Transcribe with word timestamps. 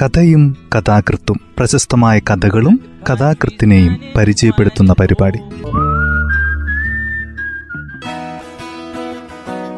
കഥയും 0.00 0.56
കഥാകൃത്തും 0.76 1.36
പ്രശസ്തമായ 1.58 2.18
കഥകളും 2.18 2.80
കഥാകൃത്തിനെയും 3.10 3.98
പരിചയപ്പെടുത്തുന്ന 4.16 4.94
പരിപാടി. 5.00 5.38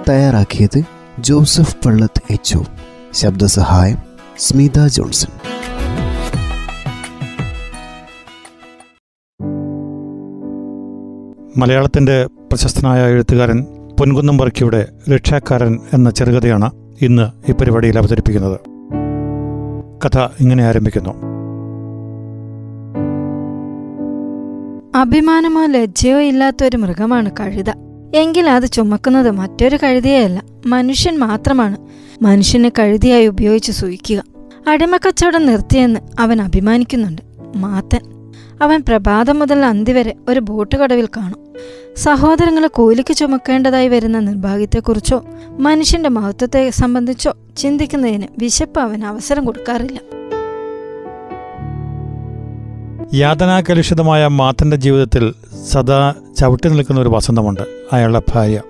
തയ്യാറാക്കിയത് 0.08 0.82
ജോസഫ് 1.19 1.77
പള്ളത്ത് 1.87 2.32
എച്ച് 2.32 2.58
ശബ്ദസഹായം 3.12 3.96
സ്മിത 4.39 4.86
ജോൺസൺ. 4.86 5.29
മലയാളത്തിന്റെ 11.57 12.27
പ്രശസ്തനായ 12.27 13.11
എഴുത്തുകാരൻ 13.11 13.66
പൊൻകുന്നം 14.00 14.36
വർക്കിയുടെ 14.36 14.89
രക്ഷാക്കാരൻ 15.14 15.79
എന്ന 15.95 16.11
ചെറുകഥയാണ് 16.11 16.70
ഇന്ന് 17.02 17.50
ഈ 17.50 17.54
പരിപാടിയിൽ 17.54 17.98
അവതരിപ്പിക്കുന്നത്. 17.98 18.71
കഥ 20.04 20.18
ഇങ്ങനെ 20.40 20.64
ആരംഭിക്കുന്നു. 20.64 21.11
അഭിമാനമോ 24.94 25.66
ലജ്ജയോ 25.66 26.20
ഇല്ലാത്ത 26.20 26.64
ഒരു 26.64 26.76
മൃഗമാണ് 26.76 27.30
കഴുത. 27.40 27.70
എങ്കിൽ 28.14 28.50
അത് 28.50 28.66
ചുമക്കുന്നത് 28.66 29.30
മറ്റൊരു 29.30 29.78
കഴുതിയല്ല 29.82 30.42
മനുഷ്യൻ 30.66 31.18
മാത്രമാണ്. 31.18 31.76
മനുഷ്യനെ 32.22 32.72
കഴുതിയായി 32.78 33.27
ഉപയോഗിച്ച് 33.27 33.72
സൂയിക്കുക 33.72 34.25
അടിമക്കച്ചവടം 34.69 35.47
നിർത്തിയെന്ന് 35.47 36.00
അവൻ 36.19 36.42
അഭിമാനിക്കുന്നുണ്ട്. 36.42 37.22
മാത്തൻ. 37.56 38.22
അവൻ 38.62 38.83
പ്രഭാതം 38.89 39.39
മുതൽ 39.39 39.64
അന്തി 39.64 39.92
വരെ 39.92 40.14
ഒരു 40.28 40.41
ബോട്ട് 40.41 40.77
കടവിൽ 40.77 41.06
കാണും. 41.06 41.41
സഹോദരങ്ങളെ 41.97 42.66
കൂലിക്ക് 42.66 43.14
ചുമക്കേണ്ടതായി 43.14 43.89
വരുന്ന 43.89 44.19
നിർഭാഗ്യത്തെക്കുറിച്ചോ 44.19 45.25
മനുഷ്യന്റെ 45.58 46.08
മഹത്വത്തെ 46.08 46.70
സംബന്ധിച്ചോ 46.70 47.34
ചിന്തിക്കുന്നതിന് 47.56 48.27
വിശപ്പ് 48.39 48.80
അവൻ 48.80 49.05
അവസരം 49.05 49.44
കൊടുക്കാറില്ല. 49.44 50.00
യാതനാകലുഷിതമായ 53.14 54.27
മാത്തന്റെ 54.27 54.77
ജീവിതത്തിൽ 54.77 55.34
സദാ 55.70 56.15
ചവിട്ടി 56.39 56.69
നിൽക്കുന്ന 56.69 57.00
ഒരു 57.00 57.09
വസന്തമുണ്ട് 57.09 57.61
അയാളുടെ 57.92 58.22
ഭാര്യ. 58.34 58.62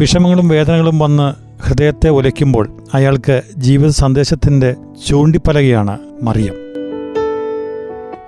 വിഷമങ്ങളും 0.00 0.48
വേദനകളും 0.48 0.98
വന്ന് 0.98 1.34
ഹൃദയത്തെ 1.62 2.08
ഒലയ്ക്കുമ്പോൾ 2.08 2.82
അയാൾക്ക് 2.94 3.42
ജീവിത 3.56 3.90
സന്ദേശത്തിന്റെ 3.90 4.76
ചൂണ്ടിപ്പലകയാണ് 5.06 5.98
മറിയം. 6.22 6.61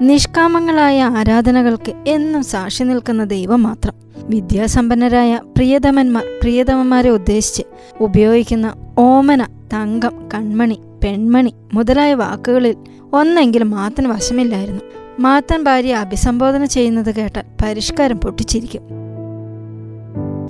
നിഷ്കാമങ്ങളായ 0.02 1.02
ആരാധനകൾക്ക് 1.02 1.92
എന്നും 2.06 2.42
സാക്ഷി 2.42 2.82
നിൽക്കുന്ന 2.82 3.24
ദൈവം 3.24 3.62
മാത്രം. 3.62 3.94
വിദ്യാസമ്പന്നരായ 4.16 5.40
പ്രിയതമന്മാർ 5.56 6.22
പ്രിയതമന്മാരെ 6.42 7.10
ഉദ്ദേശിച്ച് 7.10 7.62
ഉപയോഗിക്കുന്ന 8.00 8.72
ഓമന 8.98 9.44
തങ്കം 9.44 10.28
കൺമണി 10.34 10.80
പെൺമണി 11.04 11.54
മുതലായ 11.74 12.14
വാക്കുകളിൽ 12.14 12.76
ഒന്നെങ്കിലും 13.12 13.70
മാത്തൻ 13.70 14.08
വശമില്ലായിരുന്നു. 14.08 14.80
മാത്തൻ 15.18 15.64
ഭാര്യ 15.64 15.94
അഭിസംബോധന 15.94 16.64
ചെയ്യുന്നത് 16.64 17.14
കേട്ടാൽ 17.14 17.44
പരിഷ്കാരം 17.64 18.16
പൊട്ടിച്ചിരിക്കും. 18.16 18.82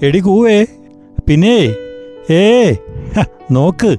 എടി 0.03 0.19
കൂവേ 0.19 0.67
പിന്നെ 1.29 1.75
ഏ 2.31 2.75
നോക്ക്. 3.51 3.97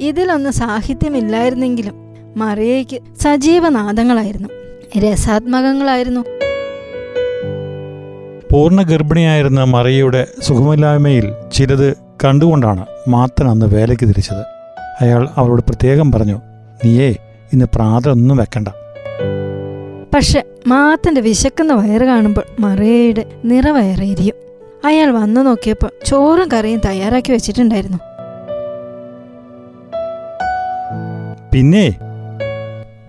ഇതിലൊന്നും 0.00 0.52
സാഹിത്യമില്ലായിരുന്നെങ്കിലും 0.52 2.01
മറിയയ്ക്ക് 2.36 3.18
സജീവനാദങ്ങളായിരുന്നു. 3.20 4.48
രസാത്മകങ്ങളായിരുന്നു. 4.98 6.20
പൂർണ 8.52 8.82
ഗർഭിണിയായിരുന്ന 8.82 9.64
മറിയയുടെ 9.64 10.26
സുഖമില്ലായ്മയിൽ 10.40 11.32
ചിലത് 11.52 11.96
കണ്ടുകൊണ്ടാണ് 12.24 12.86
മാത്തൻ 13.08 13.48
അന്ന് 13.48 13.66
വേലയ്ക്ക് 13.66 14.08
തിരിച്ചത്. 14.08 14.44
അയാൾ 15.00 15.28
അവളോട് 15.36 15.62
പ്രത്യേകം 15.62 16.12
പറഞ്ഞു 16.12 16.40
നീയേ 16.84 17.16
ഇന്ന് 17.52 17.64
പ്രാതലൊന്നും 17.74 18.36
വെക്കണ്ട. 18.36 18.68
പക്ഷെ 20.14 20.44
മാത്തന്റെ 20.66 21.20
വിശക്കുന്ന 21.20 21.72
വയറ് 21.72 22.02
കാണുമ്പോൾ 22.02 22.44
മറിയയുടെ 22.60 23.24
നിറവയറേരിയും. 23.44 24.34
അയാൾ 24.84 25.10
വന്നു 25.10 25.40
നോക്കിയപ്പോൾ 25.40 25.90
ചോറും 26.06 26.48
കറിയും 26.52 26.80
തയ്യാറാക്കി 26.84 27.32
വെച്ചിട്ടുണ്ടായിരുന്നു. 27.32 27.98
പിന്നെ 31.52 32.11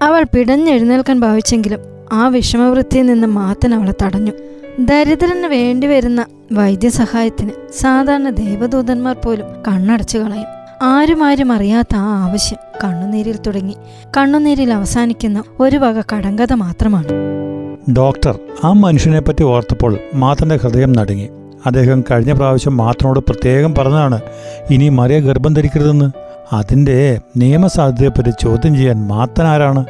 അവൾ 0.03 0.23
പിടഞ്ഞെഴുന്നേൽക്കാൻ 0.23 1.19
ഭാവിച്ചെങ്കിലും 1.19 1.79
ആ 2.13 2.27
വിഷമവൃത്തിയിൽ 2.27 3.05
നിന്ന് 3.05 3.27
മാത്തൻ 3.27 3.75
അവളെ 3.75 3.93
തടഞ്ഞു. 4.03 4.31
ദരിദ്രന് 4.79 5.47
വേണ്ടിവരുന്ന 5.47 6.25
വൈദ്യസഹായത്തിന് 6.51 7.51
സാധാരണ 7.79 8.29
ദേവദൂതന്മാർ 8.29 9.15
പോലും 9.25 9.45
കണ്ണടച്ചു 9.67 10.17
കളയും. 10.17 10.49
ആരും 10.81 11.23
ആരും 11.23 11.51
അറിയാത്ത 11.51 11.95
ആ 11.95 12.29
ആവശ്യം 12.29 12.57
കണ്ണുനീരിൽ 12.83 13.37
തുടങ്ങി. 13.47 13.75
കണ്ണുനീരിൽ 14.17 14.73
അവസാനിക്കുന്ന 14.73 15.43
ഒരു 15.59 15.77
വക 15.77 16.01
കടങ്കഥ 16.13 16.53
മാത്രമാണ്. 16.53 17.07
ഡോക്ടർ 17.93 18.39
ആ 18.63 18.73
മനുഷ്യനെ 18.73 19.19
പറ്റി 19.19 19.43
ഓർത്തപ്പോൾ 19.43 19.99
മാത്തന്റെ 20.13 20.55
ഹൃദയം 20.55 20.93
നടുങ്ങി. 20.93 21.29
അദ്ദേഹം 21.65 22.03
കഴിഞ്ഞ 22.11 22.33
പ്രാവശ്യം 22.33 22.77
മാത്രനോട് 22.77 23.19
പ്രത്യേകം 23.19 23.75
പറഞ്ഞതാണ് 23.75 24.21
ഇനി 24.71 24.89
മറിയ 24.89 25.19
ഗർഭം 25.19 25.53
ധരിക്കരുതെന്ന്. 25.53 26.22
അതിന്റെ 26.51 27.21
നിയമസാധ്യതയെപ്പറ്റി 27.37 28.29
ചോദ്യം 28.29 28.75
ചെയ്യാൻ 28.75 29.07
മാത്തനാരാണ്? 29.07 29.85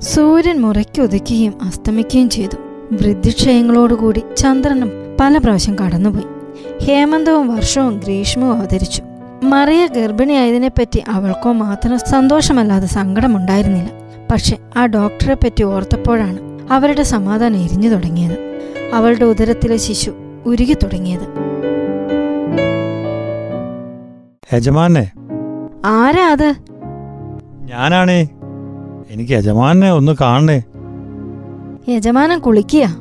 സൂര്യൻ 0.00 0.60
മുറയ്ക്കൊതുക്കുകയും 0.60 1.54
അസ്തമിക്കുകയും 1.62 2.30
ചെയ്തു. 2.30 2.56
വൃദ്ധിക്ഷയങ്ങളോടുകൂടി 2.92 4.22
ചന്ദ്രനും 4.36 4.90
പല 5.20 5.38
പ്രാവശ്യം 5.38 5.76
കടന്നുപോയി. 5.86 6.24
ഹേമന്തവും 6.84 7.56
വർഷവും 7.56 7.98
ഗ്രീഷ്മവും 7.98 8.58
അവതരിച്ചു. 8.58 9.02
മറിയ 9.42 9.86
ഗർഭിണിയായതിനെപ്പറ്റി 9.86 11.02
അവൾക്കോ 11.08 11.52
മാത്രം 11.52 11.98
സന്തോഷമല്ലാതെ 11.98 12.86
സങ്കടമുണ്ടായിരുന്നില്ല. 12.86 13.90
പക്ഷെ 14.32 14.56
ആ 14.76 14.86
ഡോക്ടറെ 14.86 15.34
പറ്റി 15.34 15.62
ഓർത്തപ്പോഴാണ് 15.64 16.38
അവരുടെ 16.72 17.02
സമാധാനം 17.02 17.56
എരിഞ്ഞു 17.56 17.88
തുടങ്ങിയത്. 17.88 18.60
അവളുടെ 18.94 19.24
ഉദരത്തിലെ 19.24 19.76
ശിശു 19.76 20.12
ഉരുകി 20.46 20.72
തുടങ്ങിയത്. 20.72 21.41
യജമാനെ. 24.54 25.10
ആരാ 25.84 26.28
അത്? 26.28 26.54
ഞാനാണേ. 27.64 28.28
എനിക്ക് 29.10 29.32
യജമാനെ 29.32 29.92
ഒന്ന് 29.92 30.16
കാണണേ. 30.20 30.62
യജമാനൻ 31.88 32.38
കുളിക്കുക 32.38 32.96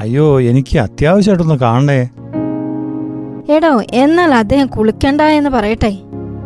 അയ്യോ 0.00 0.40
എനിക്ക് 0.40 0.78
അത്യാവശ്യമായിട്ടൊന്ന് 0.78 1.54
കാണണേ. 1.54 2.08
എടോ 3.52 3.82
എന്നാൽ 3.90 4.34
അദ്ദേഹം 4.34 4.66
കുളിക്കണ്ട 4.66 5.20
എന്ന് 5.20 5.50
പറയട്ടെ. 5.50 5.98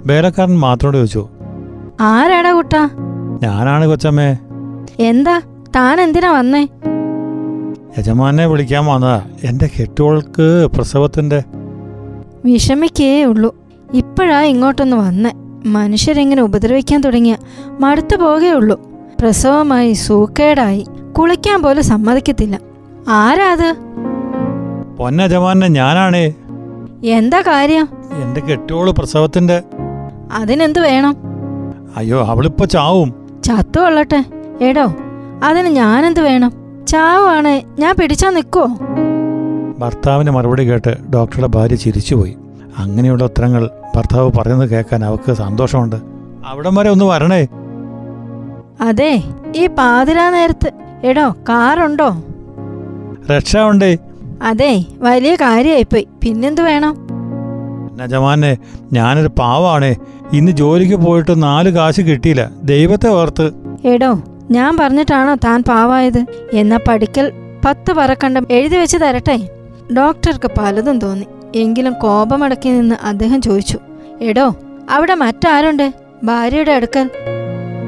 വേലക്കാരൻ 0.06 0.58
മാത്രോട് 0.58 0.96
ചോദിച്ചു. 0.96 1.28
ആരാടാ 2.00 2.52
കുട്ടാ? 2.52 2.90
ഞാനാണ് 3.42 3.86
കൊച്ചമ്മേ. 3.86 4.36
എന്താ? 4.98 5.40
താൻ 5.76 6.00
എന്തിനാ 6.00 6.30
വന്നേ? 6.30 6.68
യജമാനെ 7.98 8.46
വിളിക്കാൻ 8.46 8.86
വന്നതാ. 8.86 9.22
എന്റെ 9.44 9.70
കെട്ടുകൾക്ക് 9.80 10.68
പ്രസവത്തിന്റെ 10.74 11.42
വിഷമിക്കേ 12.44 13.24
ഉള്ളൂ. 13.24 13.65
ഇപ്പോഴാ 13.94 14.42
ഇങ്ങോട്ടൊന്ന് 14.42 14.96
വന്നേ. 14.96 15.32
മനുഷ്യരെങ്ങനെ 15.66 16.42
ഉപദ്രവിക്കാൻ 16.42 17.00
തുടങ്ങിയ? 17.00 17.36
മടുത്തു 17.80 18.16
പോകേ 18.16 18.50
ഉള്ളൂ. 18.50 18.80
പ്രസവമായി 19.20 19.92
സൂക്കേടായി. 19.92 20.86
കുളിക്കാൻ 21.18 21.62
പോലും 21.62 21.84
സമ്മതിക്കത്തില്ല. 21.84 22.60
ആരാ 23.08 23.52
അത്? 23.52 23.74
പൊന്നജമാനെ 24.98 25.66
ഞാനാണേ. 25.66 26.34
എന്താ 27.04 27.40
കാര്യം? 27.40 27.88
എന്റെ 28.22 28.40
കെട്ടിയോൾ 28.40 28.90
പ്രസവത്തിന്റെ. 28.90 29.62
അതിനെന്ത് 30.32 30.78
വേണം? 30.78 31.16
അയ്യോ 31.96 32.26
അവളിപ്പോ 32.26 32.64
ചാവും. 32.64 33.14
ചത്തു 33.44 33.80
കൊള്ളട്ടെ. 33.80 34.24
എടോ 34.60 34.86
അതിന് 35.44 35.68
ഞാനെന്ത് 35.68 36.20
വേണം? 36.20 36.52
ചാവാണ് 36.88 37.80
ഞാൻ 37.80 37.96
പിടിച്ചാ 38.00 38.30
നിക്കോ 38.30 38.68
ഭർത്താവിന്റെ 39.78 40.32
മറുപടി 40.32 40.70
കേട്ട് 40.70 41.08
ഡോക്ടറുടെ 41.14 41.46
ഭാര്യ 41.46 41.74
ചിരിച്ചുപോയി. 41.74 42.36
അങ്ങനെയുള്ള 42.78 43.24
ഉത്തരങ്ങൾ 43.24 43.70
ഭർത്താവ് 43.96 44.32
പറയുന്നത് 44.32 44.70
കേൾക്കാൻ 44.70 45.04
അവൾക്ക് 45.04 45.32
സന്തോഷമുണ്ട്. 45.32 45.96
അവിടം 46.46 46.74
വരെ 46.74 46.90
ഒന്ന് 46.90 47.04
വരണേ. 47.04 47.46
അതെ 48.80 49.22
ഈ 49.56 49.66
പാതിരാ 49.66 50.30
നേരത്ത്. 50.30 50.72
എടോ 51.04 51.30
കാറുണ്ടോ? 51.48 52.22
രക്ഷ 53.30 53.56
ഉണ്ടേ 53.56 53.98
അതെ 54.42 54.84
വലിയ 54.98 55.34
കാര്യമായിപ്പോയി 55.34 56.08
പിന്നെന്ത് 56.24 56.60
വേണം? 56.60 56.96
നജമാനെ 57.96 58.58
ഞാനൊരു 58.92 59.28
പാവാണേ. 59.28 59.96
ഇന്ന് 60.32 60.52
ജോലിക്ക് 60.52 60.94
പോയിട്ട് 60.94 61.42
നാല് 61.42 61.70
കാശ് 61.70 62.00
കിട്ടിയില്ല. 62.00 62.50
ദൈവത്തെ 62.62 63.08
ഓർത്ത്. 63.08 63.50
എടോ 63.84 64.22
ഞാൻ 64.50 64.76
പറഞ്ഞിട്ടാണോ 64.76 65.34
താൻ 65.34 65.62
പാവായത്? 65.68 66.24
എന്നാ 66.52 66.78
പഠിക്കൽ 66.88 67.32
പത്ത് 67.64 67.92
പറക്കണ്ടം 67.92 68.46
എഴുതി 68.50 68.76
വെച്ച് 68.76 68.96
തരട്ടെ. 68.96 69.48
ഡോക്ടർക്ക് 69.96 70.50
പലതും 70.58 70.98
തോന്നി. 70.98 71.26
എങ്കിലും 71.54 71.92
കോപമടക്കി 71.92 72.68
നിന്ന് 72.68 72.94
അദ്ദേഹം 73.02 73.42
ചോദിച്ചു 73.42 73.78
എടോ 74.20 74.56
അവിടെ 74.90 75.14
മറ്റാരുണ്ട്? 75.14 75.94
ഭാര്യയുടെ 76.24 76.72
അടുക്കൽ. 76.72 77.10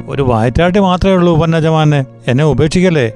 ഒരു 0.07 0.21
വായറ്റാട്ടി 0.21 0.79
മാത്രമേ 0.79 1.13
ഉള്ളൂ 1.13 1.33
ഉപന്നജമാനെ. 1.33 2.05
എന്നെ 2.27 2.43
ഉപേക്ഷിക്കല്ലേ? 2.43 3.11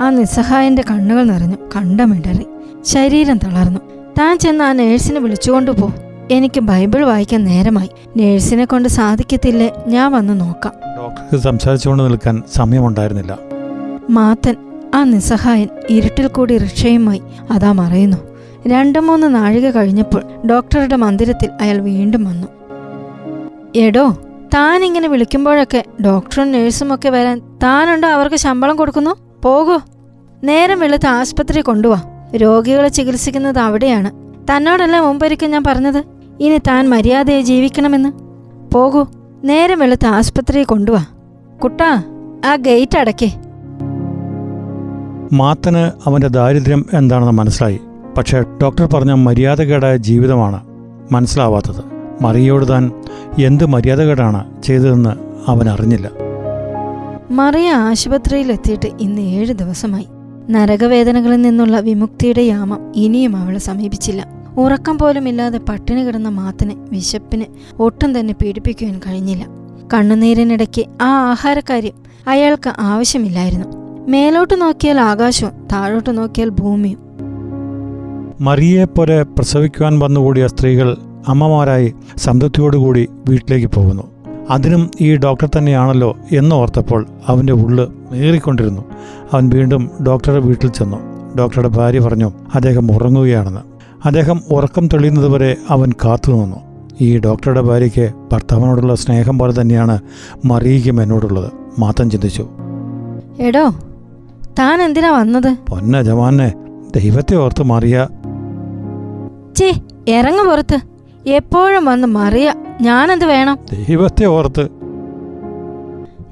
ആ 0.00 0.10
നിസ്സഹായന്റെ 0.10 0.82
കണ്ണുകൾ 0.90 1.22
നിറഞ്ഞു 1.22 1.56
കണ്ടമിടറി. 1.76 2.46
ശരീരം 2.84 3.36
തളർന്നു. 3.36 3.80
താൻ 4.18 4.38
ചെന്ന് 4.38 4.64
ആ 4.64 4.72
നേഴ്സിനെ 4.72 5.20
വിളിച്ചുകൊണ്ടുപോ 5.20 5.92
എനിക്ക് 6.30 6.60
ബൈബിൾ 6.60 7.04
വായിക്കാൻ 7.04 7.44
നേരമായി. 7.44 7.90
നേഴ്സിനെ 8.16 8.64
കൊണ്ട് 8.64 8.88
സാധിക്കത്തില്ലേ? 8.88 9.70
ഞാൻ 9.86 10.12
വന്ന് 10.12 10.40
നോക്കാം. 10.40 10.72
ഡോക്ടർക്ക് 10.98 11.44
സംസാരിച്ചുകൊണ്ട് 11.44 12.02
നിൽക്കാൻ 12.02 12.42
സമയമുണ്ടായിരുന്നില്ല. 12.54 13.38
മാത്തൻ 14.10 14.56
ആ 14.94 15.04
നിസ്സഹായൻ 15.04 15.68
ഇരുട്ടിൽ 15.90 16.26
കൂടി 16.26 16.58
റിക്ഷയുമായി. 16.58 17.22
അതാ 17.50 17.72
മറയുന്നു. 17.72 18.33
രണ്ടു 18.66 18.98
മൂന്ന് 18.98 19.34
നാഴിക 19.34 19.70
കഴിഞ്ഞപ്പോൾ 19.70 20.22
ഡോക്ടറുടെ 20.46 20.96
മന്ദിരത്തിൽ 20.96 21.50
അയാൾ 21.60 21.78
വീണ്ടും 21.78 22.24
വന്നു. 22.24 22.48
എടോ 23.76 24.10
താൻ 24.54 24.84
ഇങ്ങനെ 24.84 25.08
വിളിക്കുമ്പോഴൊക്കെ 25.08 25.84
ഡോക്ടറും 26.04 26.52
നഴ്സും 26.52 26.94
ഒക്കെ 26.94 27.08
വരാൻ 27.08 27.58
താനുണ്ടോ 27.62 28.08
അവർക്ക് 28.08 28.36
ശമ്പളം 28.36 28.76
കൊടുക്കുന്നു? 28.76 29.16
പോകൂ. 29.44 29.80
നേരം 30.44 30.80
വെളുത്ത് 30.80 31.06
ആശുപത്രി 31.06 31.60
കൊണ്ടുവാ. 31.60 32.02
രോഗികളെ 32.36 32.88
ചികിത്സിക്കുന്നത് 32.88 33.58
അവിടെയാണ്. 33.58 34.10
തന്നോടല്ല 34.50 35.00
മുമ്പൊരിക്കൽ 35.00 35.46
ഞാൻ 35.46 35.64
പറഞ്ഞത്? 35.66 36.04
ഇനി 36.40 36.58
താൻ 36.58 36.88
മര്യാദയെ 36.88 37.40
ജീവിക്കണമെന്ന്. 37.40 38.12
പോകൂ. 38.74 39.06
നേരം 39.44 39.78
വെളുത്ത് 39.78 40.06
ആശുപത്രി 40.06 40.62
കൊണ്ടുവാ. 40.62 41.04
കുട്ടാ 41.64 42.02
ആ 42.46 42.56
ഗേറ്റ് 42.56 42.98
അടക്കേ 42.98 43.32
മാത്തന് 45.32 46.08
അവന്റെ 46.08 46.28
ദാരിദ്ര്യം 46.28 46.86
എന്താണെന്ന് 46.92 47.32
മനസ്സിലായി. 47.32 47.80
പക്ഷേ 48.16 48.42
ഡോക്ടർ 48.62 48.86
പറഞ്ഞ 48.86 49.12
മര്യാദകേടായ 49.12 49.96
ജീവിതമാണ് 49.96 50.60
മനസ്സിലാവാത്തത്. 51.12 51.84
മറിയോട് 52.22 52.68
താൻ 52.68 52.90
എന്ത് 53.44 53.66
മര്യാദകേടാണ് 53.66 54.62
ചെയ്തതെന്ന് 54.62 55.10
അവൻ 55.50 55.68
അറിഞ്ഞില്ല. 55.68 56.10
മറിയ 57.30 57.70
ആശുപത്രിയിൽ 57.70 58.52
എത്തിയിട്ട് 58.52 58.88
ഇന്ന് 59.00 59.20
ഏഴ് 59.20 59.52
ദിവസമായി. 59.52 60.06
നരകവേദനകളിൽ 60.50 61.42
നിന്നുള്ള 61.42 61.80
വിമുക്തിയുടെ 61.80 62.40
യാമം 62.40 62.92
ഇനിയും 62.96 63.36
അവളെ 63.36 63.58
സമീപിച്ചില്ല. 63.58 64.26
ഉറക്കം 64.56 64.98
പോലും 64.98 65.28
ഇല്ലാതെ 65.28 65.58
പട്ടിണി 65.58 66.00
കിടന്ന 66.00 66.28
മാത്തിന് 66.28 66.72
വിശപ്പിന് 66.92 67.44
ഒട്ടും 67.78 68.20
തന്നെ 68.20 68.34
പീഡിപ്പിക്കുവാൻ 68.42 69.00
കഴിഞ്ഞില്ല. 69.06 69.46
കണ്ണുനീരിനിടയ്ക്ക് 69.94 70.84
ആ 71.02 71.30
ആഹാരക്കാര്യം 71.30 71.92
അയാൾക്ക് 72.28 72.72
ആവശ്യമില്ലായിരുന്നു. 72.78 73.66
മേലോട്ട് 74.08 74.60
നോക്കിയാൽ 74.60 75.00
ആകാശവും 75.00 75.52
താഴോട്ട് 75.72 76.18
നോക്കിയാൽ 76.18 76.48
ഭൂമിയും. 76.48 77.13
മറിയെപ്പോലെ 78.40 79.22
പ്രസവിക്കുവാൻ 79.22 79.98
വന്നുകൂടിയ 79.98 80.46
സ്ത്രീകൾ 80.46 80.96
അമ്മമാരായി 81.28 81.94
സംതൃപ്തിയോടുകൂടി 82.16 83.08
വീട്ടിലേക്ക് 83.28 83.66
പോകുന്നു. 83.66 84.02
അതിനും 84.50 84.90
ഈ 85.00 85.16
ഡോക്ടർ 85.16 85.48
തന്നെയാണല്ലോ 85.58 86.10
എന്ന് 86.10 86.38
എന്നോർത്തപ്പോൾ 86.38 87.06
അവന്റെ 87.26 87.52
ഉള്ള് 87.52 87.88
മേറിക്കൊണ്ടിരുന്നു. 88.10 88.82
അവൻ 89.32 89.48
വീണ്ടും 89.48 89.90
ഡോക്ടറുടെ 90.06 90.40
വീട്ടിൽ 90.40 90.70
ചെന്നു. 90.70 90.96
ഡോക്ടറുടെ 91.38 91.68
ഭാര്യ 91.68 91.98
പറഞ്ഞു 91.98 92.32
അദ്ദേഹം 92.54 92.92
ഉറങ്ങുകയാണെന്ന്. 92.92 93.60
അദ്ദേഹം 94.04 94.40
ഉറക്കം 94.50 94.86
തെളിയുന്നതുവരെ 94.86 95.56
അവൻ 95.70 95.92
കാത്തുനിന്നു 96.04 96.56
ഈ 97.00 97.18
ഡോക്ടറുടെ 97.18 97.60
ഭാര്യയ്ക്ക് 97.60 98.12
ഭർത്താവിനോടുള്ള 98.32 98.94
സ്നേഹം 98.94 99.38
പോലെ 99.38 99.60
തന്നെയാണ് 99.60 99.98
മറിയിക്കും 100.44 101.02
എന്നോടുള്ളത്. 101.02 101.52
മാത്രം 101.78 102.10
ചിന്തിച്ചു. 102.10 102.48
എടോ 103.40 103.70
താൻ 104.58 104.82
എന്തിനാ 104.82 105.10
വന്നത്? 105.10 105.56
പൊന്ന 105.70 106.02
ജവാനെ 106.02 106.52
ദൈവത്തെ 106.96 107.36
ഓർത്ത് 107.36 107.62
മറിയ 107.62 108.06
ചേ 109.56 109.74
ഇറങ്ങ 110.08 110.46
പുറത്ത്. 110.46 110.78
എപ്പോഴും 111.26 111.84
വന്ന് 111.84 112.08
മറിയ 112.08 112.54
ഞാനെന്ത് 112.80 113.24
വേണം? 113.24 113.58
ദൈവത്തെ 113.72 114.24
ഓർത്ത്. 114.24 114.68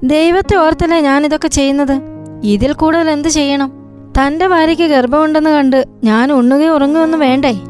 ദൈവത്തെ 0.04 0.56
ഓർത്തല്ലേ 0.56 1.00
ഞാൻ 1.00 1.24
ഇതൊക്കെ 1.24 1.48
ചെയ്യുന്നത്? 1.48 2.00
ഇതിൽ 2.44 2.72
കൂടുതൽ 2.72 3.10
എന്ത് 3.10 3.28
ചെയ്യണം? 3.28 3.72
തന്റെ 4.18 4.46
ഭാര്യയ്ക്ക് 4.46 4.82
ഗർഭമുണ്ടെന്ന് 4.82 5.50
കണ്ട് 5.50 5.86
ഞാൻ 6.04 6.32
ഉണ്ണുകയും 6.32 6.74
ഉറങ്ങുകയൊന്നും 6.74 7.20
വേണ്ടേ? 7.20 7.60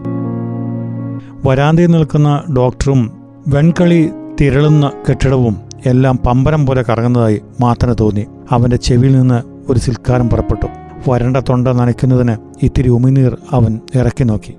വരാന്തയിൽ 1.47 1.87
നിൽക്കുന്ന 1.87 2.43
ഡോക്ടറും 2.57 3.13
വെൺകളി 3.49 4.11
തിരളുന്ന 4.41 4.93
കെട്ടിടവും 5.09 5.57
എല്ലാം 5.87 6.19
പമ്പരം 6.27 6.67
പോലെ 6.67 6.85
കറങ്ങുന്നതായി 6.89 7.41
മാത്രം 7.61 7.95
തോന്നി. 7.95 8.27
അവന്റെ 8.51 8.77
ചെവിയിൽ 8.77 9.19
നിന്ന് 9.19 9.43
ഒരു 9.73 9.79
സിൽക്കാരം 9.79 10.31
പുറപ്പെട്ടു. 10.31 10.67
വരണ്ട 11.11 11.37
തൊണ്ട 11.37 11.69
നനയ്ക്കുന്നതിന് 11.69 12.37
ഇത്തിരി 12.63 12.89
ഉമിനീർ 12.89 13.37
അവൻ 13.51 13.81
ഇറക്കി 13.95 14.25
നോക്കി. 14.25 14.55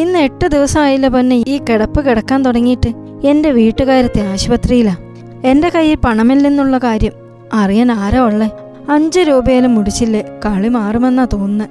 ഇന്ന് 0.00 0.18
എട്ട് 0.18 0.46
ദിവസമായില്ല 0.46 1.08
പൊന്നെ 1.08 1.36
ഈ 1.46 1.60
കിടപ്പ് 1.68 2.00
കിടക്കാൻ 2.04 2.42
തുടങ്ങിയിട്ട് 2.42 2.90
എന്റെ 3.24 3.50
വീട്ടുകാരത്തെ 3.50 4.20
ആശുപത്രിയിലാ. 4.22 4.96
എന്റെ 5.44 5.68
കയ്യിൽ 5.68 5.98
പണമില്ലെന്നുള്ള 6.04 6.78
കാര്യം 6.78 7.12
അറിയാൻ 7.52 7.92
ആരാ 7.92 8.20
ഉള്ളേ? 8.20 8.48
അഞ്ച് 8.90 9.20
രൂപയിലും 9.20 9.74
മുടിച്ചില്ലേ? 9.74 10.22
കളി 10.44 10.68
മാറുമെന്നാ 10.68 11.24
തോന്നുന്നത് 11.24 11.68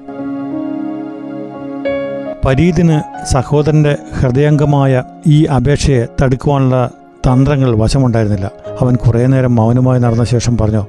പരീതിന് 2.46 2.98
സഹോദരന്റെ 3.34 3.98
ഹൃദയംഗമായ 4.20 5.04
ഈ 5.28 5.44
അപേക്ഷയെ 5.44 6.06
തടുക്കുവാനുള്ള 6.22 6.92
തന്ത്രങ്ങൾ 7.28 7.76
വശമുണ്ടായിരുന്നില്ല. 7.76 8.52
അവൻ 8.82 8.96
കുറേ 8.96 9.26
നേരം 9.26 9.56
മൗനമായി 9.56 10.00
നടന്ന 10.00 10.24
ശേഷം 10.24 10.58
പറഞ്ഞു 10.58 10.84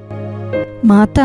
മാത്ത 0.85 1.19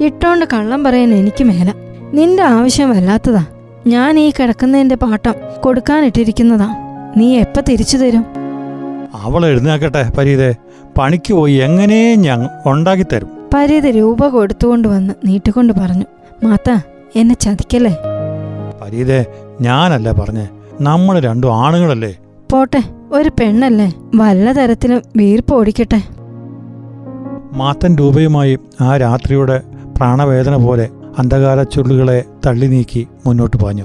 ഇട്ടോണ്ട് 0.00 0.44
കള്ളം 0.52 0.84
പറയാൻ 0.84 1.14
എനിക്ക് 1.14 1.44
മേല. 1.44 1.74
നിന്റെ 2.14 2.42
ആവശ്യം 2.42 2.90
വല്ലാത്തതാ. 2.90 3.44
ഞാൻ 3.86 4.18
ഈ 4.18 4.30
കിടക്കുന്നതിന്റെ 4.30 4.94
പാട്ടം 4.94 5.34
കൊടുക്കാനിട്ടിരിക്കുന്നതാ. 5.60 6.68
നീ 7.16 7.36
എപ്പ 7.36 7.60
തിരിച്ചു 7.60 7.96
തരും? 7.96 8.24
അവൾ 9.14 9.46
എഴുന്നേക്കട്ടെ 9.46 10.10
പരീതെ. 10.18 10.54
പണിക്ക് 10.98 11.34
പോയി 11.34 11.54
എങ്ങനെ 11.54 12.14
ഞാൻ 12.14 12.48
ഉണ്ടാക്കിത്തരും? 12.66 13.30
പരീത 13.54 13.86
രൂപ 13.86 14.28
കൊടുത്തുകൊണ്ട് 14.28 14.88
വന്ന് 14.88 15.14
നീട്ടിക്കൊണ്ട് 15.24 15.72
പറഞ്ഞു 15.72 16.06
മാത്ത 16.44 16.70
എന്നെ 17.16 17.34
ചതിക്കല്ലേ? 17.34 17.94
പരീതെ 18.82 19.26
ഞാനല്ല 19.60 20.12
പറഞ്ഞേ. 20.12 20.46
നമ്മൾ 20.80 21.20
രണ്ടു 21.20 21.46
ആണുങ്ങളല്ലേ? 21.46 22.12
പോട്ടെ 22.52 22.82
ഒരു 23.12 23.30
പെണ്ണല്ലേ? 23.40 23.92
വല്ല 24.14 24.52
തരത്തിലും 24.52 25.02
വീർപ്പ് 25.16 25.54
ഓടിക്കട്ടെ. 25.54 26.00
മാത്തൻ 27.52 27.96
രൂപയുമായി 27.96 28.58
ആ 28.80 28.96
രാത്രിയുടെ 28.96 29.62
പ്രാണവേദന 29.96 30.56
പോലെ 30.56 30.88
അന്ധകാര 31.18 31.62
ചുരുളുകളെ 31.62 32.24
തള്ളി 32.46 32.66
നീക്കി 32.66 33.06
മുന്നോട്ട് 33.26 33.56
പാഞ്ഞു. 33.56 33.84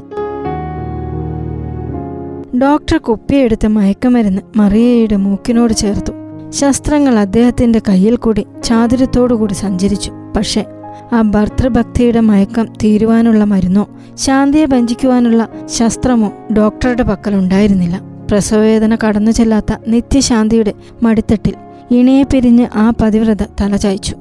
ഡോക്ടർ 2.58 2.98
കുപ്പിയെടുത്ത് 2.98 3.68
മയക്കമരുന്ന് 3.68 4.42
മറിയയുടെ 4.56 5.16
മൂക്കിനോട് 5.16 5.74
ചേർത്തു. 5.74 6.12
ശസ്ത്രങ്ങൾ 6.50 7.20
അദ്ദേഹത്തിന്റെ 7.20 7.81
കയ്യിൽ 7.90 8.16
കൂടി 8.16 8.46
ചാതുര്യത്തോടുകൂടി 8.64 9.54
സഞ്ചരിച്ചു. 9.54 10.12
പക്ഷേ 10.38 10.66
ആ 11.14 11.22
ഭർത്തൃഭക്തിയുടെ 11.22 12.20
മയക്കം 12.20 12.66
തീരുവാനുള്ള 12.84 13.44
മരുന്നോ 13.44 13.88
ശാന്തിയെ 14.16 14.66
ഭഞ്ചിക്കുവാനുള്ള 14.66 15.48
ശസ്ത്രമോ 15.66 16.32
ഡോക്ടറുടെ 16.58 17.03
പക്കലുണ്ടായിരുന്നില്ല. 17.03 18.01
പ്രസവവേദന 18.32 18.98
കടന്നു 19.08 19.32
ചെല്ലാത്ത 19.32 19.77
നിത്യശാന്തിയുടെ 19.88 20.74
മടിത്തട്ടിൽ 21.03 21.56
ഇണയെ 21.92 22.24
പിരിഞ്ഞ് 22.24 22.68
ആ 22.75 22.94
പതിവ്രത 23.01 23.44
തലചായ്ച്ചു. 23.44 24.15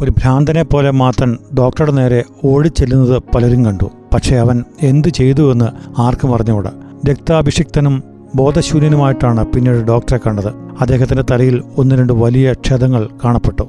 ഒരു 0.00 0.10
ഭ്രാന്തനെ 0.10 0.62
പോലെ 0.62 0.90
മാത്തൻ 0.90 1.38
ഡോക്ടറുടെ 1.58 1.92
നേരെ 1.92 2.24
ഓടിച്ചെല്ലുന്നത് 2.44 3.22
പലരും 3.34 3.64
കണ്ടു. 3.64 3.90
പക്ഷേ 4.14 4.36
അവൻ 4.36 4.64
എന്തു 4.82 5.08
ചെയ്തുവെന്ന് 5.08 6.00
ആർക്കും 6.00 6.34
അറിഞ്ഞുകൂടാ. 6.34 6.70
രക്താഭിഷിക്തനും 7.10 8.02
ബോധശൂന്യനുമായിട്ടാണ് 8.34 9.46
പിന്നീട് 9.46 9.86
ഡോക്ടറെ 9.86 10.20
കണ്ടത്. 10.26 10.48
അദ്ദേഹത്തിന്റെ 10.80 11.24
തലയിൽ 11.30 11.62
ഒന്ന് 11.76 11.94
രണ്ട് 11.94 12.12
വലിയ 12.12 12.52
ക്ഷതങ്ങൾ 12.52 13.08
കാണപ്പെട്ടു. 13.24 13.68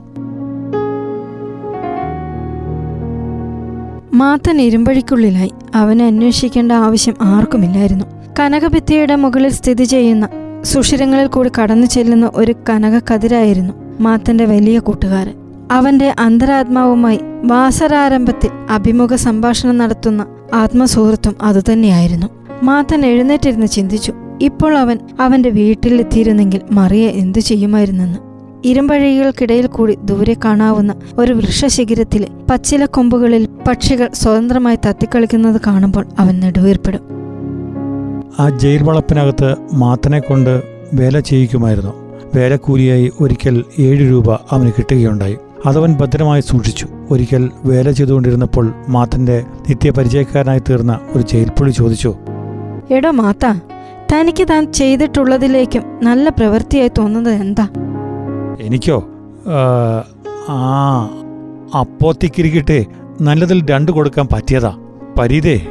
മാത്തൻ 4.14 4.62
ഇരുമ്പഴിക്കുള്ളിലായി. 4.62 5.52
അവനെ 5.76 6.06
അന്വേഷിക്കേണ്ട 6.06 6.72
ആവശ്യം 6.72 7.16
ആർക്കുമില്ലായിരുന്നു. 7.22 8.06
കനകഭിത്തിയുടെ 8.40 9.16
മുകളിൽ 9.16 9.50
സ്ഥിതി 9.50 9.84
ചെയ്യുന്ന 9.84 10.30
സുഷിരങ്ങളിൽ 10.64 11.28
കൂടി 11.28 11.52
കടന്നു 11.62 11.88
ചെല്ലുന്ന 11.88 12.32
ഒരു 12.36 12.56
കനകക്കതിരായിരുന്നു 12.70 13.74
മാത്തന്റെ 14.00 14.46
വലിയ 14.46 14.80
കൂട്ടുകാരൻ. 14.80 15.47
അവന്റെ 15.72 16.16
അന്തരാത്മാവുമായി 16.20 17.20
വാസരാരംഭത്തിൽ 17.46 18.50
അഭിമുഖ 18.70 19.16
സംഭാഷണം 19.16 19.78
നടത്തുന്ന 19.78 20.26
ആത്മസുഹൃത്തും 20.54 21.36
അതുതന്നെയായിരുന്നു. 21.42 22.28
മാത്തൻ 22.64 23.06
എഴുന്നേറ്റിരുന്ന് 23.06 23.68
ചിന്തിച്ചു 23.68 24.14
ഇപ്പോൾ 24.42 24.78
അവൻ 24.78 25.00
അവന്റെ 25.20 25.50
വീട്ടിലെത്തിയിരുന്നെങ്കിൽ 25.50 26.62
മറിയ 26.72 27.08
എന്തു 27.08 27.40
ചെയ്യുമായിരുന്നെന്ന്. 27.40 28.18
ഇരുമ്പഴികൾക്കിടയിൽ 28.66 29.68
കൂടി 29.68 29.98
ദൂരെ 30.06 30.36
കാണാവുന്ന 30.46 30.96
ഒരു 31.18 31.34
വൃക്ഷശിഖിരത്തിലെ 31.34 32.28
പച്ചില 32.52 32.86
കൊമ്പുകളിൽ 32.86 33.48
പക്ഷികൾ 33.68 34.10
സ്വതന്ത്രമായി 34.14 34.76
തത്തിക്കളിക്കുന്നത് 34.76 35.62
കാണുമ്പോൾ 35.68 36.06
അവൻ 36.20 36.40
നെടുവീർപ്പെടും. 36.40 37.02
ആ 38.40 38.50
ജയിൽ 38.50 38.84
വളപ്പിനകത്ത് 38.84 39.56
മാത്തനെ 39.74 40.20
കൊണ്ട് 40.20 40.62
വേല 40.94 41.20
ചെയ്യിക്കുമായിരുന്നു. 41.20 41.94
വേലക്കൂലിയായി 42.36 43.12
ഒരിക്കൽ 43.22 43.64
ഏഴ് 43.80 44.12
രൂപ 44.12 44.34
അവന് 44.34 44.72
കിട്ടുകയുണ്ടായി. 44.72 45.38
അതവൻ 45.66 45.94
ഭദ്രമായി 45.94 46.42
സൂക്ഷിച്ചു. 46.42 46.88
ഒരിക്കൽ 47.12 47.52
വേല 47.66 47.92
ചെയ്തുകൊണ്ടിരുന്നപ്പോൾ 47.92 48.74
മാത്തന്റെ 48.90 49.46
നിത്യപരിചയക്കാരനായി 49.70 50.60
തീർന്ന 50.60 51.00
ഒരു 51.16 51.24
ജയിൽപ്പുള്ളി 51.24 51.72
ചോദിച്ചു 51.72 52.16
എടോ 52.92 53.12
മാത്ത 53.12 53.60
തനിക്ക് 54.14 54.48
താൻ 54.48 54.74
ചെയ്തിട്ടുള്ളതിലേക്കും 54.74 55.84
നല്ല 56.04 56.30
പ്രവൃത്തിയായി 56.30 56.92
തോന്നുന്നത് 56.98 57.34
എന്താ? 57.34 57.68
എനിക്കോ? 58.60 59.06
ആ, 60.50 61.10
അപ്പോത്തിക്കിരിക്കട്ടെ. 61.80 62.86
നല്ലതിൽ 63.22 63.66
രണ്ടു 63.66 63.92
കൊടുക്കാൻ 63.92 64.28
പറ്റിയതാ. 64.34 64.78
പരീതേ. 65.20 65.68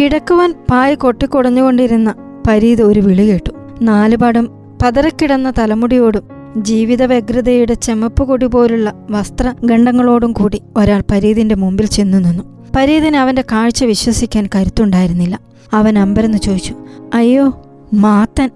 കിടക്കുവാൻ 0.00 0.54
പായ 0.70 0.94
കൊട്ടിക്കൊടഞ്ഞുകൊണ്ടിരുന്ന 0.94 2.14
പരീത് 2.48 2.82
ഒരു 2.82 3.00
വിളി 3.00 3.22
കേട്ടു. 3.22 3.50
നാലുപാടും 3.82 4.48
പതറക്കിടന്ന 4.82 5.52
തലമുടിയോടും 5.58 6.41
ജീവിത 6.56 7.02
വ്യഗ്രതയുടെ 7.02 7.74
ചെമ്മപ്പുകൊടി 7.74 8.46
കൊടി 8.46 8.46
പോലുള്ള 8.46 8.92
വസ്ത്രഗണ്ഡങ്ങളോടും 9.10 10.32
കൂടി 10.32 10.62
ഒരാൾ 10.76 11.02
പരീതിന്റെ 11.10 11.54
മുമ്പിൽ 11.54 11.86
ചെന്നു 11.86 12.18
നിന്നു. 12.18 12.44
പരീതിന് 12.76 13.16
അവന്റെ 13.16 13.44
കാഴ്ച 13.52 13.84
വിശ്വസിക്കാൻ 13.84 14.48
കരുത്തുണ്ടായിരുന്നില്ല. 14.54 15.40
അവൻ 15.72 15.98
അമ്പരന്ന് 15.98 16.38
ചോദിച്ചു 16.38 16.74
അയ്യോ 17.14 17.62
മാത്തൻ. 17.94 18.50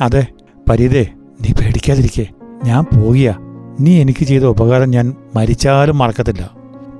അതെ 0.00 0.26
പരീതേ 0.68 1.08
നീ 1.40 1.52
പേടിക്കാതിരിക്കേ. 1.52 2.26
ഞാൻ 2.64 2.84
പോകിയാ. 2.84 3.34
നീ 3.80 4.00
എനിക്ക് 4.00 4.24
ചെയ്ത 4.24 4.42
ഉപകാരം 4.42 4.90
ഞാൻ 4.90 5.14
മരിച്ചാലും 5.36 5.98
മറക്കത്തില്ല. 5.98 6.50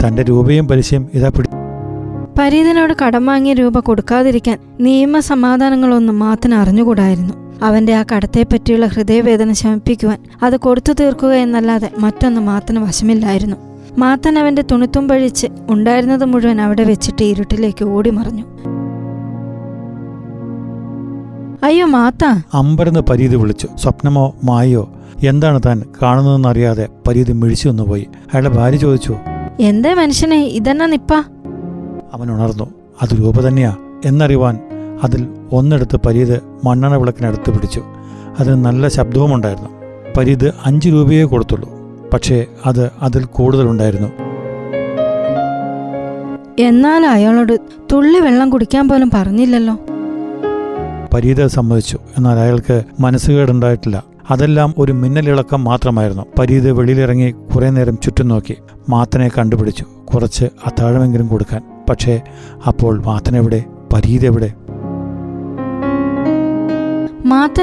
തന്റെ 0.07 0.23
രൂപയും 0.23 0.69
പലിശയും 0.69 1.09
ഇതാ 1.14 1.29
പിടി 1.29 1.49
പരീതനോട് 2.38 2.93
കടം 3.05 3.26
വാങ്ങിയ 3.26 3.52
രൂപ 3.52 3.79
കൊടുക്കാതിരിക്കാൻ 3.79 4.59
നിയമസമാധാനങ്ങളൊന്നും 4.81 6.19
മാത്തൻ 6.19 6.55
അറിഞ്ഞുകൂടായിരുന്നു. 6.55 7.35
അവന്റെ 7.62 7.95
ആ 7.95 8.04
കടത്തെപ്പറ്റിയുള്ള 8.14 8.87
ഹൃദയവേദന 8.87 9.52
ശമിപ്പിക്കുവാൻ 9.52 10.19
അത് 10.42 10.57
കൊടുത്തു 10.57 10.92
തീർക്കുക 10.92 11.33
എന്നല്ലാതെ 11.33 11.90
മറ്റൊന്നും 11.99 12.47
മാത്തന് 12.47 12.78
വശമില്ലായിരുന്നു. 12.78 13.57
മാത്തൻ 13.99 14.38
അവന്റെ 14.38 14.62
തുണിത്തുമ്പഴിച്ച് 14.62 15.47
ഉണ്ടായിരുന്നത് 15.69 16.25
മുഴുവൻ 16.25 16.61
അവിടെ 16.61 16.85
വെച്ചിട്ട് 16.85 17.25
ഇരുട്ടിലേക്ക് 17.25 17.85
ഓടി 17.85 18.11
മറിഞ്ഞു 18.11 18.45
അയ്യോ 21.64 21.87
മാത്ത. 21.87 22.25
അമ്പരന്ന് 22.54 23.00
പരീതി 23.00 23.37
വിളിച്ചു. 23.37 23.69
സ്വപ്നമോ 23.76 24.35
മായയോ? 24.45 24.92
എന്താണ് 25.26 25.61
താൻ 25.66 25.83
കാണുന്നതെന്നറിയാതെ 26.02 26.88
പരീതി 27.09 27.33
മിഴിച്ചു 27.33 27.69
നിന്നുപോയി. 27.69 28.07
അയാളുടെ 28.35 28.57
ഭാര്യ 28.57 28.76
ചോദിച്ചു. 28.76 29.16
എന്തേ 29.61 29.95
മനുഷ്യനെ 29.95 30.37
ഇതെന്നാ 30.37 30.87
നിപ്പ? 30.87 31.14
അവൻ 32.14 32.33
ഉണർന്നു. 32.33 32.64
അത് 33.02 33.09
രൂപ 33.21 33.40
തന്നെയാ 33.40 33.76
എന്നറിവാൻ 34.04 34.59
അതിൽ 35.02 35.28
ഒന്നെടുത്ത് 35.52 35.97
പരീത് 36.06 36.40
മണ്ണെണ്ണ 36.64 36.97
വിളക്കിനടുത്ത് 36.97 37.50
പിടിച്ചു. 37.50 37.82
അതിന് 38.40 38.54
നല്ല 38.54 38.88
ശബ്ദവുമുണ്ടായിരുന്നു. 38.88 39.68
പരീത് 40.16 40.54
അഞ്ച് 40.64 40.88
രൂപയേ 40.88 41.25
കൊടുത്തുള്ളൂ. 41.25 41.71
പക്ഷേ 42.12 42.47
അത് 42.66 42.90
അതിൽ 43.02 43.25
കൂടുതലുണ്ടായിരുന്നു. 43.25 44.09
എന്നാൽ 46.59 47.06
അയാളോട് 47.06 47.61
തുള്ളി 47.92 48.21
വെള്ളം 48.21 48.50
കുടിക്കാൻ 48.50 48.88
പോലും 48.88 49.11
പറഞ്ഞില്ലല്ലോ. 49.14 49.78
പരീത് 51.14 51.47
സമ്മതിച്ചു. 51.47 51.99
എന്നാൽ 52.18 52.38
അയാൾക്ക് 52.38 52.82
മനസ്സുകേടുണ്ടായിട്ടില്ല. 53.00 54.02
അതെല്ലാം 54.30 54.75
ഒരു 54.78 54.92
മിന്നലിളക്കം 54.92 55.64
മാത്രമായിരുന്നു. 55.64 56.23
പരീത് 56.38 56.73
വെളിയിലിറങ്ങി 56.73 57.30
കുറെ 57.30 57.71
നേരം 57.71 57.99
ചുറ്റും 57.99 58.28
നോക്കി. 58.28 58.56
മാത്തനെ 58.88 59.30
കണ്ടുപിടിച്ചു. 59.38 59.85
കുറച്ച് 60.14 60.44
അത്താഴമെങ്കിലും 60.44 61.28
കൊടുക്കാൻ. 61.28 61.62
പക്ഷേ 61.90 62.21
അപ്പോൾ 62.66 63.04
മാത്തനെവിടെ? 63.04 63.64
പരീത് 63.92 64.30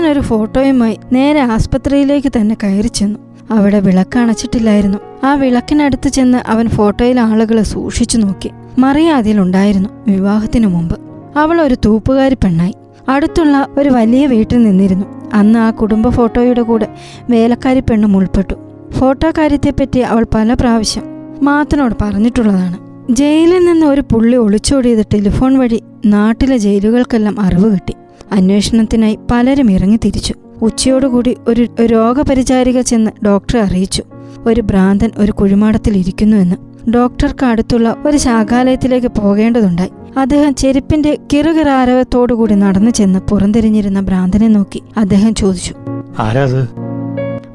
ഒരു 0.08 0.20
ഫോട്ടോയുമായി 0.20 1.00
നേരെ 1.12 1.40
ആസ്പത്രിയിലേക്ക് 1.40 2.28
തന്നെ 2.28 2.58
കയറി 2.64 2.88
ചെന്നു. 2.88 3.20
അവിടെ 3.52 3.80
വിളക്ക് 3.80 4.20
അണച്ചിട്ടില്ലായിരുന്നു. 4.20 4.98
ആ 5.24 5.34
വിളക്കിനടുത്ത് 5.34 6.10
ചെന്ന് 6.10 6.38
അവൻ 6.48 6.68
ഫോട്ടോയിൽ 6.68 7.20
ആളുകളെ 7.20 7.64
സൂക്ഷിച്ചു 7.64 8.18
നോക്കി. 8.18 8.52
മറിയ 8.80 9.12
അതിലുണ്ടായിരുന്നു 9.12 9.90
വിവാഹത്തിനു 10.08 10.68
മുമ്പ്. 10.68 11.00
അവൾ 11.36 11.62
ഒരു 11.62 11.76
തൂപ്പുകാരി 11.86 12.34
പെണ്ണായി. 12.34 12.74
അടുത്തുള്ള 13.10 13.68
ഒരു 13.78 13.90
വലിയ 13.90 14.28
വീട്ടിൽ 14.28 14.64
നിന്നിരുന്നു. 14.64 15.06
അന്ന് 15.34 15.60
ആ 15.60 15.72
കുടുംബ 15.72 16.10
ഫോട്ടോയുടെ 16.10 16.62
കൂടെ 16.62 16.88
വേലക്കാരി 17.30 17.80
പെണ്ണും 17.80 18.18
ഉൾപ്പെട്ടു. 18.18 18.56
ഫോട്ടോ 18.92 19.32
കാര്യത്തെപ്പറ്റി 19.38 20.00
അവൾ 20.00 20.26
പല 20.34 20.54
പ്രാവശ്യം 20.54 21.04
മാത്തനോട് 21.42 21.96
പറഞ്ഞിട്ടുള്ളതാണ്. 22.02 22.78
ജയിലിൽ 23.10 23.66
നിന്ന് 23.66 23.86
ഒരു 23.86 24.02
പുള്ളി 24.02 24.38
ഒളിച്ചോടിയത് 24.38 25.06
ടെലിഫോൺ 25.14 25.58
വഴി 25.58 25.84
നാട്ടിലെ 26.06 26.58
ജയിലുകൾക്കെല്ലാം 26.58 27.42
അറിവ് 27.42 27.74
കിട്ടി. 27.74 27.94
അന്വേഷണത്തിനായി 28.32 29.20
പലരും 29.32 29.72
ഇറങ്ങി 29.72 30.00
തിരിച്ചു. 30.06 30.34
ഉച്ചയോടുകൂടി 30.62 31.38
ഒരു 31.48 31.68
രോഗപരിചാരിക 31.86 32.82
ചെന്ന് 32.82 33.12
ഡോക്ടറെ 33.26 33.62
അറിയിച്ചു. 33.62 34.04
ഒരു 34.46 34.62
ഭ്രാന്തൻ 34.62 35.12
ഒരു 35.18 35.32
കുഴിമാടത്തിൽ 35.32 35.98
ഇരിക്കുന്നുവെന്ന് 35.98 36.56
ഡോക്ടർക്ക് 36.92 37.46
അടുത്തുള്ള 37.46 37.96
ഒരു 38.06 38.18
ശാഖാലയത്തിലേക്ക് 38.18 39.08
പോകേണ്ടതുണ്ടായി. 39.08 39.90
അദ്ദേഹം 40.18 40.56
ചെരുപ്പിന്റെ 40.56 41.18
കിറുകിറാരവത്തോടുകൂടി 41.34 42.56
നടന്നു 42.56 42.92
ചെന്ന് 42.92 43.20
പുറംതിരിഞ്ഞിരുന്ന 43.20 44.02
ഭ്രാന്തനെ 44.02 44.48
നോക്കി. 44.48 44.84
അദ്ദേഹം 44.98 45.34
ചോദിച്ചു 45.34 45.76
ആരാത് 46.20 46.70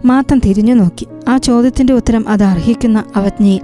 മാത്തൻ 0.05 0.41
തിരിഞ്ഞു 0.45 0.75
നോക്കി. 0.75 1.07
ആ 1.29 1.37
ചോദ്യത്തിന്റെ 1.37 1.93
ഉത്തരം 1.93 2.29
അത് 2.29 2.43
അർഹിക്കുന്ന 2.43 3.05
അവജ്ഞയിൽ. 3.17 3.61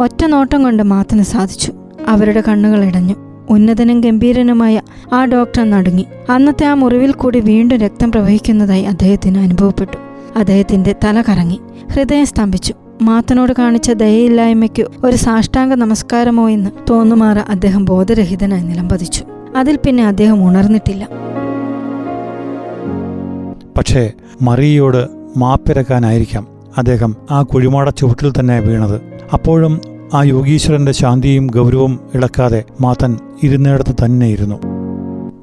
ഒറ്റ 0.00 0.24
നോട്ടം 0.24 0.62
കൊണ്ട് 0.62 0.82
മാത്തന് 0.82 1.22
സാധിച്ചു. 1.22 1.72
അവരുടെ 2.08 2.42
കണ്ണുകൾ 2.48 2.84
ഇടഞ്ഞു. 2.84 3.29
ഉന്നതനും 3.50 4.00
ഗംഭീരനുമായ 4.00 4.80
ആ 5.12 5.24
ഡോക്ടർ 5.24 5.70
നടുങ്ങി. 5.70 6.06
അന്നത്തെ 6.30 6.66
ആ 6.66 6.74
മുറിവിൽ 6.74 7.12
കൂടി 7.12 7.40
വീണ്ടും 7.40 7.78
രക്തം 7.78 8.12
പ്രവഹിക്കുന്നതായി 8.12 8.82
അദ്ദേഹത്തിന് 8.82 9.38
അനുഭവപ്പെട്ടു. 9.38 9.96
അദ്ദേഹത്തിന്റെ 10.38 10.94
തല 11.04 11.22
കറങ്ങി. 11.28 11.60
ഹൃദയം 11.92 12.26
സ്തംഭിച്ചു. 12.26 12.74
മാത്തനോട് 13.02 13.52
കാണിച്ച 13.58 13.90
ദയയില്ലായ്മയ്ക്ക് 13.90 14.86
ഒരു 15.04 15.16
സാഷ്ടാംഗ 15.16 15.74
നമസ്കാരമോ 15.74 16.50
എന്ന് 16.50 16.70
തോന്നുമാറ 16.90 17.38
അദ്ദേഹം 17.38 17.84
ബോധരഹിതനായി 17.84 18.62
നിലംപതിച്ചു. 18.62 19.24
അതിൽ 19.56 19.78
പിന്നെ 19.86 20.06
അദ്ദേഹം 20.06 20.48
ഉണർന്നിട്ടില്ല. 20.48 21.08
പക്ഷേ 23.78 24.12
മറിയയോട് 24.42 25.06
മാപ്പിരക്കാനായിരിക്കാം 25.36 26.46
അദ്ദേഹം 26.76 27.16
ആ 27.30 27.42
കുഴിമാട 27.42 27.90
ചുവട്ടിൽ 27.90 28.32
തന്നെ 28.40 28.60
വീണത്. 28.60 29.00
അപ്പോഴും 29.32 29.80
ആ 30.14 30.22
യോഗീശ്വരന്റെ 30.22 30.92
ശാന്തിയും 30.92 31.46
ഗൗരവവും 31.46 32.00
ഇളക്കാതെ 32.14 32.64
മാത്തൻ 32.80 33.18
ഇരുന്നിടത്ത് 33.42 34.04
തന്നെ 34.04 34.26
ഇരുന്നു 34.26 34.56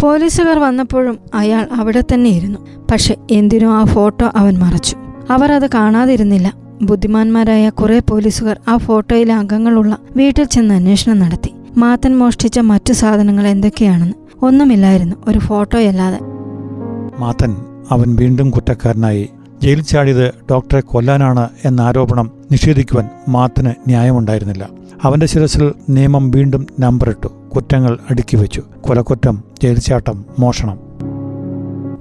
പോലീസുകാർ 0.04 0.60
വന്നപ്പോഴും 0.60 1.20
അയാൾ 1.34 1.68
അവിടെ 1.76 2.04
തന്നെ 2.14 2.30
ഇരുന്നു 2.30 2.60
പക്ഷെ 2.92 3.16
എന്തിനോ 3.32 3.72
ആ 3.72 3.84
ഫോട്ടോ 3.84 4.32
അവൻ 4.36 4.60
മറച്ചു. 4.60 4.96
അവർ 5.30 5.52
അത് 5.52 5.70
കാണാതിരുന്നില്ല. 5.74 6.54
ബുദ്ധിമാന്മാരായ 6.82 7.70
കുറെ 7.70 8.00
പോലീസുകാർ 8.00 8.60
ആ 8.68 8.78
ഫോട്ടോയിലെ 8.78 9.34
അംഗങ്ങളുള്ള 9.34 9.98
വീട്ടിൽ 10.16 10.44
ചെന്ന് 10.44 10.76
അന്വേഷണം 10.76 11.20
നടത്തി. 11.20 11.52
മാത്തൻ 11.78 12.18
മോഷ്ടിച്ച 12.18 12.60
മറ്റു 12.60 12.94
സാധനങ്ങൾ 12.94 13.48
എന്തൊക്കെയാണെന്ന് 13.48 14.46
ഒന്നുമില്ലായിരുന്നു. 14.46 15.16
ഒരു 15.28 15.40
ഫോട്ടോയല്ലാതെ. 15.40 16.20
മാത്തൻ 17.20 17.56
അവൻ 17.92 18.16
വീണ്ടും 18.16 18.52
കുറ്റക്കാരനായി 18.52 19.30
ജയിൽ 19.62 19.82
ചാടിയത് 19.82 20.34
ഡോക്ടറെ 20.52 20.80
കൊല്ലാനാണ് 20.80 21.50
എന്ന 21.66 21.82
ആരോപണം 21.82 22.32
നിഷേധിക്കുവാൻ 22.52 23.10
മാത്തിന് 23.28 23.70
ന്യായമുണ്ടായിരുന്നില്ല. 23.88 24.70
അവന്റെ 25.04 25.26
ശിരസിൽ 25.26 25.74
നിയമം 25.90 26.32
വീണ്ടും 26.32 26.68
നമ്പറിട്ടു. 26.80 27.28
കുറ്റങ്ങൾ 27.56 27.98
അടുക്കി 28.10 28.38
വെച്ചു 28.38 28.64
കൊലക്കുറ്റം 28.82 29.44
ജയിൽ 29.64 29.80
ചാട്ടം 29.80 30.26
മോഷണം. 30.40 30.80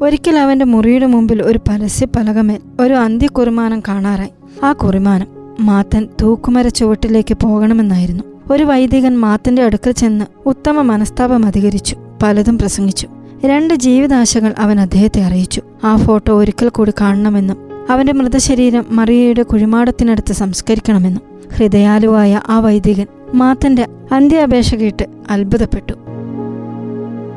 ഒരിക്കൽ 0.03 0.39
അവന്റെ 0.39 0.65
മുറിയുടെ 0.65 1.07
മുമ്പിൽ 1.07 1.43
ഒരു 1.43 1.61
പരസ്യ 1.69 2.07
പലകമേൽ 2.07 2.59
ഒരു 2.81 2.95
അന്ത്യക്കുറിമാനം 2.95 3.83
കാണാറായി. 3.89 4.31
ആ 4.63 4.73
കുറിമാനം 4.73 5.27
മാത്തൻ 5.61 6.09
തൂക്കുമര 6.23 6.69
ചുവട്ടിലേക്ക് 6.69 7.37
പോകണമെന്നായിരുന്നു. 7.43 8.23
ഒരു 8.51 8.65
വൈദികൻ 8.65 9.19
മാത്തന്റെ 9.19 9.63
അടുക്കൽ 9.63 9.93
ചെന്ന് 9.93 10.25
ഉത്തമ 10.47 10.83
മനസ്താപം 10.83 11.47
അധികരിച്ചു. 11.47 11.97
പലതും 12.23 12.59
പ്രസംഗിച്ചു. 12.59 13.09
രണ്ട് 13.45 13.75
ജീവിതാശകൾ 13.75 14.55
അവൻ 14.59 14.81
അദ്ദേഹത്തെ 14.81 15.21
അറിയിച്ചു. 15.21 15.63
ആ 15.85 15.97
ഫോട്ടോ 15.97 16.39
ഒരിക്കൽ 16.39 16.69
കൂടി 16.69 16.93
കാണണമെന്നും 17.01 17.57
അവന്റെ 17.91 18.13
മൃതശരീരം 18.13 18.87
മറിയയുടെ 18.91 19.43
കുഴിമാടത്തിനടുത്ത് 19.43 20.33
സംസ്കരിക്കണമെന്നും 20.33 21.23
ഹൃദയാലുവായ 21.57 22.41
ആ 22.49 22.61
വൈദികൻ 22.61 23.07
മാത്തന്റെ 23.35 23.89
അന്ത്യാപേക്ഷ 24.13 24.75
കേട്ട് 24.75 25.07
അത്ഭുതപ്പെട്ടു. 25.31 25.93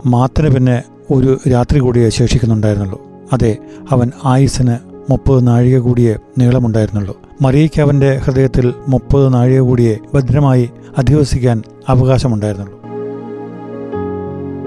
മാത്തന് 0.06 0.56
പിന്നെ 0.56 0.84
ഒരു 1.12 1.38
രാത്രി 1.52 1.80
കൂടിയേ 1.80 2.10
ശേഷിക്കുന്നുണ്ടായിരുന്നുള്ളൂ 2.10 3.02
അതെ 3.34 3.58
അവൻ 3.92 4.12
ആയുസിന് 4.26 4.78
മുപ്പത് 5.12 5.48
നാഴിക 5.48 5.80
കൂടിയേ 5.80 6.16
നീളമുണ്ടായിരുന്നുള്ളൂ. 6.38 7.22
മറിയയ്ക്ക് 7.42 7.82
അവന്റെ 7.82 8.18
ഹൃദയത്തിൽ 8.18 8.74
മുപ്പത് 8.88 9.34
നാഴിക 9.34 9.60
കൂടിയേ 9.60 9.98
ഭദ്രമായി 10.14 10.70
അധിവസിക്കാൻ 10.98 11.64
അവകാശമുണ്ടായിരുന്നുള്ളൂ. 11.88 12.79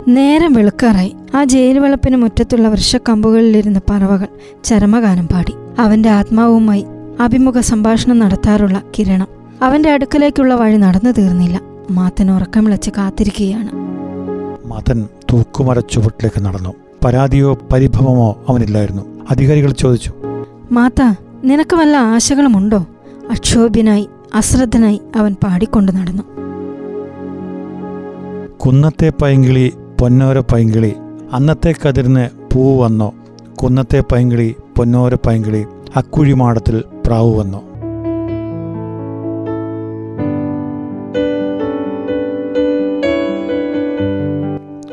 നേരം 0.08 0.52
വെളുക്കാറായി. 0.52 1.16
ആ 1.34 1.44
ജയിൽ 1.44 1.78
വളപ്പിന് 1.78 2.16
മുറ്റത്തുള്ള 2.16 2.68
വൃക്ഷക്കമ്പുകളിലിരുന്ന 2.68 3.80
പറവകൾ 3.90 4.26
ചരമഗാനം 4.64 5.28
പാടി. 5.28 5.52
അവന്റെ 5.78 6.08
ആത്മാവുമായി 6.08 6.86
അഭിമുഖ 7.20 7.60
സംഭാഷണം 7.60 8.18
നടത്താറുള്ള 8.18 8.82
കിരണം. 8.98 9.26
അവന്റെ 9.62 9.90
അടുക്കലേക്കുള്ള 9.90 10.54
വഴി 10.54 10.76
നടന്നു 10.76 11.10
തീർന്നില്ല. 11.10 11.60
മാത്തൻ 11.90 12.30
ഉറക്കമിളച്ച് 12.30 12.90
കാത്തിരിക്കുകയാണ്. 12.90 13.70
മാത്തൻ 14.68 15.08
തൂക്കുമര 15.32 15.80
ചുവട്ടിലേക്ക് 15.80 16.44
നടന്നു. 16.44 16.74
പരാതിയോ 17.04 17.58
പരിഭവമോ 17.72 18.44
അവനില്ലായിരുന്നു. 18.48 19.02
അധികാരികൾ 19.30 19.72
ചോദിച്ചു. 19.72 20.12
മാത്ത 20.72 21.14
നിനക്ക് 21.44 21.76
വല്ല 21.76 21.96
ആശകളുമുണ്ടോ? 21.96 22.86
അക്ഷോഭ്യനായി 23.30 24.08
അശ്രദ്ധനായി 24.34 25.00
അവൻ 25.16 25.36
പാടിക്കൊണ്ട് 25.44 25.96
നടന്നു. 25.96 26.22
കുന്നത്തെ 28.56 29.12
പൈങ്കിളി 29.22 29.72
പൊന്നോര 30.02 30.40
പൈങ്കിളി. 30.40 30.94
അന്നത്തെ 31.32 31.74
കതിർന്ന് 31.88 32.28
പൂ 32.54 32.82
വന്നു. 32.82 33.12
കുന്നത്തെ 33.54 34.00
പൈങ്കിളി 34.12 34.54
പൊന്നോര 34.76 35.14
പൈങ്കിളി 35.14 35.66
അക്കുഴിമാടത്തിൽ 35.96 36.84
പ്രാവ് 37.06 37.38
വന്നു. 37.38 37.58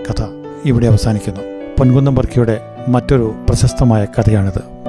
കഥ 0.10 0.24
ഇവിടെ 0.66 0.86
അവസാനിക്കുന്നു. 0.86 1.42
പൊൻകുന്നം 1.80 2.16
വർക്കിയുടെ 2.16 2.62
മറ്റൊരു 2.88 3.36
പ്രശസ്തമായ 3.50 4.06
കഥയാണിത്. 4.06 4.89